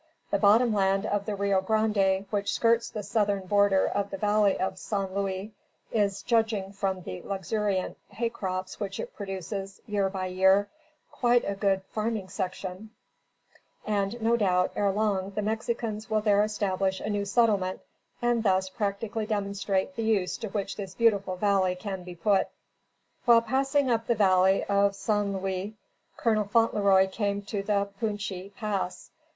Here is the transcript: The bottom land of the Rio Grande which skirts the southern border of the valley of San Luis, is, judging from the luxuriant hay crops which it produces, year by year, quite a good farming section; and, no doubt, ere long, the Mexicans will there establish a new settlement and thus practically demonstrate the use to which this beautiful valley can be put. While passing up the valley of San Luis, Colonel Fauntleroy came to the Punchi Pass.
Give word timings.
The 0.31 0.39
bottom 0.39 0.73
land 0.73 1.05
of 1.05 1.27
the 1.27 1.35
Rio 1.35 1.61
Grande 1.61 2.25
which 2.31 2.51
skirts 2.51 2.89
the 2.89 3.03
southern 3.03 3.45
border 3.45 3.87
of 3.87 4.09
the 4.09 4.17
valley 4.17 4.59
of 4.59 4.79
San 4.79 5.13
Luis, 5.13 5.51
is, 5.91 6.23
judging 6.23 6.73
from 6.73 7.03
the 7.03 7.21
luxuriant 7.21 7.97
hay 8.09 8.31
crops 8.31 8.79
which 8.79 8.99
it 8.99 9.15
produces, 9.15 9.79
year 9.85 10.09
by 10.09 10.25
year, 10.25 10.69
quite 11.11 11.45
a 11.47 11.53
good 11.53 11.83
farming 11.91 12.29
section; 12.29 12.89
and, 13.85 14.19
no 14.19 14.35
doubt, 14.35 14.71
ere 14.75 14.89
long, 14.89 15.29
the 15.35 15.43
Mexicans 15.43 16.09
will 16.09 16.21
there 16.21 16.41
establish 16.43 16.99
a 16.99 17.07
new 17.07 17.23
settlement 17.23 17.79
and 18.23 18.41
thus 18.41 18.69
practically 18.69 19.27
demonstrate 19.27 19.95
the 19.95 20.03
use 20.03 20.35
to 20.37 20.47
which 20.49 20.77
this 20.77 20.95
beautiful 20.95 21.35
valley 21.35 21.75
can 21.75 22.03
be 22.03 22.15
put. 22.15 22.47
While 23.25 23.43
passing 23.43 23.91
up 23.91 24.07
the 24.07 24.15
valley 24.15 24.63
of 24.63 24.95
San 24.95 25.31
Luis, 25.37 25.73
Colonel 26.17 26.45
Fauntleroy 26.45 27.07
came 27.07 27.43
to 27.43 27.61
the 27.61 27.87
Punchi 27.99 28.49
Pass. 28.55 29.11